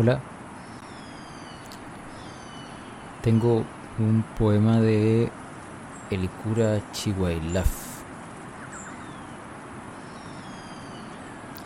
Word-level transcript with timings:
Hola. 0.00 0.20
Tengo 3.20 3.64
un 3.98 4.24
poema 4.38 4.78
de 4.78 5.28
Elikura 6.08 6.80
Chihuailaf. 6.92 7.68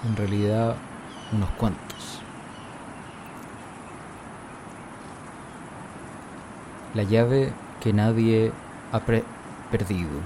En 0.08 0.16
realidad, 0.16 0.76
unos 1.32 1.50
cuantos. 1.50 2.22
La 6.94 7.02
llave 7.02 7.52
que 7.82 7.92
nadie 7.92 8.50
ha 8.92 9.00
perdido. 9.70 10.20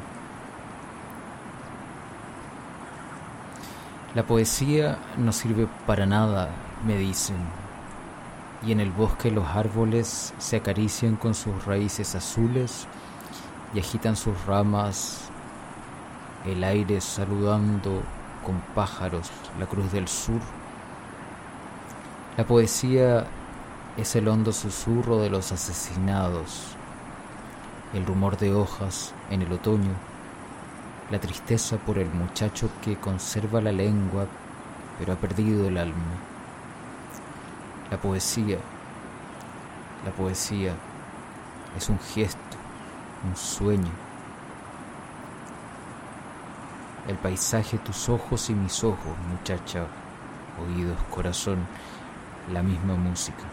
La 4.14 4.22
poesía 4.22 4.96
no 5.18 5.32
sirve 5.32 5.66
para 5.88 6.06
nada, 6.06 6.50
me 6.86 6.96
dicen, 6.96 7.65
y 8.62 8.72
en 8.72 8.80
el 8.80 8.90
bosque 8.90 9.30
los 9.30 9.46
árboles 9.46 10.34
se 10.38 10.56
acarician 10.56 11.16
con 11.16 11.34
sus 11.34 11.64
raíces 11.64 12.14
azules 12.14 12.86
y 13.74 13.80
agitan 13.80 14.16
sus 14.16 14.44
ramas, 14.46 15.28
el 16.44 16.62
aire 16.64 17.00
saludando 17.00 18.02
con 18.44 18.60
pájaros 18.74 19.30
la 19.58 19.66
cruz 19.66 19.90
del 19.92 20.08
sur. 20.08 20.40
La 22.36 22.46
poesía 22.46 23.26
es 23.96 24.14
el 24.16 24.28
hondo 24.28 24.52
susurro 24.52 25.18
de 25.18 25.30
los 25.30 25.52
asesinados, 25.52 26.76
el 27.94 28.04
rumor 28.06 28.36
de 28.36 28.54
hojas 28.54 29.12
en 29.30 29.42
el 29.42 29.52
otoño 29.52 29.94
la 31.10 31.20
tristeza 31.20 31.76
por 31.76 31.98
el 31.98 32.10
muchacho 32.10 32.68
que 32.82 32.96
conserva 32.96 33.60
la 33.60 33.72
lengua 33.72 34.26
pero 34.98 35.12
ha 35.12 35.16
perdido 35.16 35.68
el 35.68 35.78
alma. 35.78 36.35
La 37.90 37.96
poesía, 37.96 38.58
la 40.04 40.10
poesía 40.12 40.74
es 41.76 41.88
un 41.88 41.98
gesto, 41.98 42.56
un 43.28 43.36
sueño. 43.36 43.92
El 47.08 47.16
paisaje, 47.16 47.78
tus 47.78 48.08
ojos 48.08 48.50
y 48.50 48.54
mis 48.54 48.82
ojos, 48.82 49.16
muchacha, 49.30 49.86
oídos, 50.64 50.98
corazón, 51.10 51.58
la 52.52 52.62
misma 52.62 52.96
música. 52.96 53.44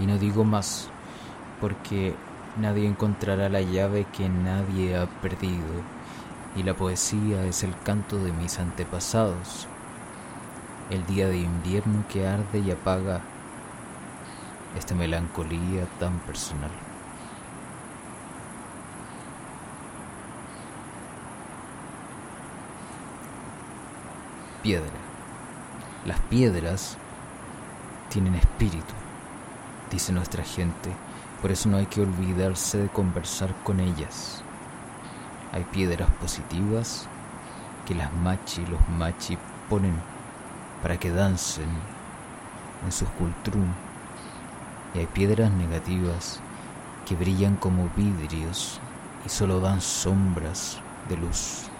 Y 0.00 0.06
no 0.06 0.16
digo 0.16 0.44
más, 0.44 0.88
porque 1.60 2.14
Nadie 2.60 2.88
encontrará 2.88 3.48
la 3.48 3.60
llave 3.60 4.04
que 4.12 4.28
nadie 4.28 4.96
ha 4.96 5.06
perdido, 5.06 5.64
y 6.56 6.64
la 6.64 6.74
poesía 6.74 7.44
es 7.44 7.62
el 7.62 7.72
canto 7.84 8.18
de 8.18 8.32
mis 8.32 8.58
antepasados, 8.58 9.68
el 10.90 11.04
día 11.06 11.28
de 11.28 11.38
invierno 11.38 12.04
que 12.08 12.26
arde 12.26 12.60
y 12.60 12.70
apaga 12.70 13.20
esta 14.76 14.94
melancolía 14.94 15.86
tan 15.98 16.18
personal. 16.20 16.70
Piedra. 24.62 24.86
Las 26.04 26.20
piedras 26.20 26.96
tienen 28.08 28.34
espíritu, 28.34 28.94
dice 29.90 30.12
nuestra 30.12 30.42
gente 30.42 30.90
por 31.40 31.52
eso 31.52 31.68
no 31.68 31.76
hay 31.76 31.86
que 31.86 32.00
olvidarse 32.00 32.78
de 32.78 32.88
conversar 32.88 33.54
con 33.62 33.78
ellas. 33.78 34.42
Hay 35.52 35.62
piedras 35.64 36.10
positivas 36.20 37.06
que 37.86 37.94
las 37.94 38.12
machi 38.12 38.62
y 38.62 38.66
los 38.66 38.80
machi 38.88 39.38
ponen 39.68 39.94
para 40.82 40.98
que 40.98 41.10
dancen 41.10 41.68
en 42.84 42.92
sus 42.92 43.08
cultrum. 43.10 43.66
Y 44.94 45.00
hay 45.00 45.06
piedras 45.06 45.50
negativas 45.52 46.40
que 47.06 47.16
brillan 47.16 47.56
como 47.56 47.90
vidrios 47.96 48.80
y 49.24 49.28
solo 49.28 49.60
dan 49.60 49.80
sombras 49.80 50.78
de 51.08 51.16
luz. 51.16 51.70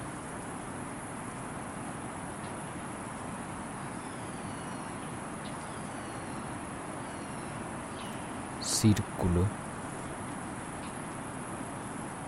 círculo. 8.79 9.45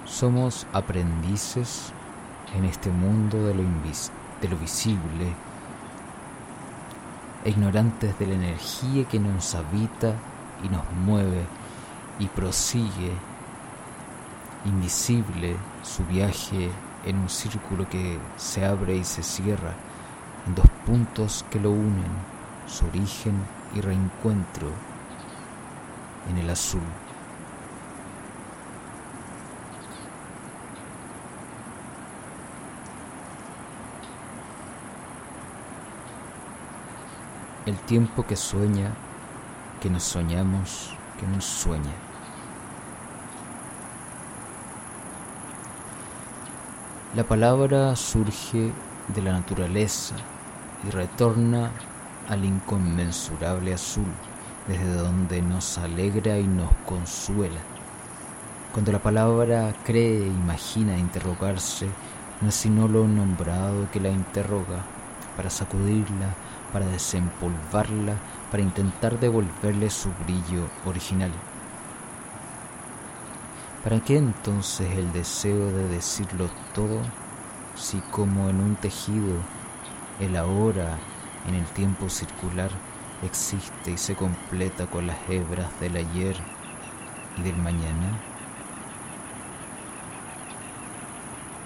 Somos 0.05 0.67
aprendices 0.73 1.93
en 2.57 2.65
este 2.65 2.91
mundo 2.91 3.47
de 3.47 3.55
lo, 3.55 3.63
de 3.63 4.49
lo 4.49 4.57
visible, 4.57 5.35
ignorantes 7.45 8.19
de 8.19 8.27
la 8.27 8.35
energía 8.35 9.05
que 9.05 9.19
nos 9.19 9.55
habita 9.55 10.15
y 10.63 10.69
nos 10.69 10.85
mueve 11.05 11.45
y 12.19 12.27
prosigue, 12.27 13.13
invisible, 14.65 15.57
su 15.83 16.05
viaje 16.05 16.71
en 17.07 17.19
un 17.19 17.29
círculo 17.29 17.89
que 17.89 18.19
se 18.37 18.65
abre 18.65 18.97
y 18.97 19.05
se 19.05 19.23
cierra, 19.23 19.75
en 20.47 20.55
dos 20.55 20.67
puntos 20.87 21.45
que 21.51 21.61
lo 21.61 21.71
unen, 21.71 22.13
su 22.67 22.87
origen 22.87 23.35
y 23.75 23.81
reencuentro 23.81 24.69
en 26.29 26.39
el 26.39 26.51
azul. 26.51 26.83
El 37.67 37.77
tiempo 37.77 38.27
que 38.27 38.37
sueña, 38.37 38.93
que 39.83 39.91
nos 39.91 40.03
soñamos, 40.03 40.97
que 41.21 41.27
nos 41.27 41.45
sueña. 41.45 41.93
La 47.15 47.25
palabra 47.25 47.95
surge 47.97 48.73
de 49.09 49.23
la 49.23 49.33
naturaleza 49.33 50.15
y 50.87 50.91
retorna 50.91 51.71
al 52.31 52.47
inconmensurable 52.47 53.75
azul 53.75 54.07
desde 54.67 54.95
donde 54.95 55.43
nos 55.43 55.77
alegra 55.77 56.39
y 56.39 56.45
nos 56.45 56.71
consuela. 56.87 57.61
Cuando 58.73 58.91
la 58.91 59.01
palabra 59.01 59.75
cree, 59.85 60.27
imagina 60.27 60.97
interrogarse, 60.97 61.89
no 62.41 62.49
es 62.49 62.55
sino 62.55 62.89
lo 62.89 63.07
nombrado 63.07 63.91
que 63.91 64.01
la 64.01 64.09
interroga, 64.09 64.85
para 65.41 65.49
sacudirla, 65.49 66.35
para 66.71 66.85
desempolvarla, 66.85 68.13
para 68.51 68.63
intentar 68.63 69.19
devolverle 69.19 69.89
su 69.89 70.11
brillo 70.27 70.69
original. 70.85 71.31
¿Para 73.83 74.01
qué 74.01 74.19
entonces 74.19 74.99
el 74.99 75.11
deseo 75.15 75.73
de 75.73 75.89
decirlo 75.89 76.51
todo 76.75 77.01
si 77.75 78.01
como 78.11 78.51
en 78.51 78.61
un 78.61 78.77
tejido 78.77 79.39
el 80.19 80.37
ahora 80.37 80.99
en 81.49 81.55
el 81.55 81.65
tiempo 81.69 82.11
circular 82.11 82.71
existe 83.23 83.93
y 83.93 83.97
se 83.97 84.15
completa 84.15 84.89
con 84.89 85.07
las 85.07 85.17
hebras 85.31 85.69
del 85.81 85.97
ayer 85.97 86.37
y 87.39 87.43
del 87.45 87.57
mañana. 87.57 88.21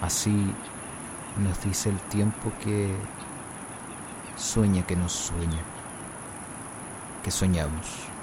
Así 0.01 0.53
nos 1.37 1.61
dice 1.63 1.89
el 1.89 1.99
tiempo 1.99 2.51
que 2.63 2.95
sueña 4.37 4.85
que 4.85 4.95
nos 4.95 5.11
sueña, 5.11 5.61
que 7.23 7.31
soñamos. 7.31 8.14